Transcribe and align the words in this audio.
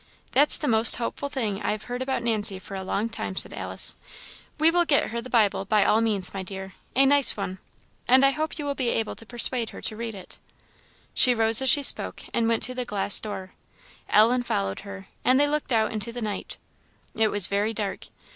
"That's 0.31 0.57
the 0.57 0.67
most 0.67 0.95
hopeful 0.95 1.29
thing 1.29 1.61
I 1.61 1.69
have 1.73 1.83
heard 1.83 2.01
about 2.01 2.23
Nancy 2.23 2.57
for 2.57 2.73
a 2.73 2.83
long 2.83 3.07
time," 3.07 3.35
said 3.35 3.53
Alice. 3.53 3.95
"We 4.59 4.71
will 4.71 4.83
get 4.83 5.11
her 5.11 5.21
the 5.21 5.29
Bible 5.29 5.63
by 5.63 5.85
all 5.85 6.01
means, 6.01 6.33
my 6.33 6.41
dear 6.41 6.73
a 6.95 7.05
nice 7.05 7.37
one 7.37 7.59
and 8.07 8.25
I 8.25 8.31
hope 8.31 8.57
you 8.57 8.65
will 8.65 8.73
be 8.73 8.87
able 8.89 9.15
to 9.15 9.27
persuade 9.27 9.69
her 9.69 9.81
to 9.81 9.95
read 9.95 10.15
it." 10.15 10.39
She 11.13 11.35
rose 11.35 11.61
as 11.61 11.69
she 11.69 11.83
spoke, 11.83 12.23
and 12.33 12.49
went 12.49 12.63
to 12.63 12.73
the 12.73 12.83
glass 12.83 13.19
door. 13.19 13.53
Ellen 14.09 14.41
followed 14.41 14.79
her, 14.79 15.07
and 15.23 15.39
they 15.39 15.47
looked 15.47 15.71
out 15.71 15.91
into 15.93 16.11
the 16.11 16.19
night. 16.19 16.57
It 17.15 17.27
was 17.27 17.45
very 17.45 17.71
dark. 17.71 18.07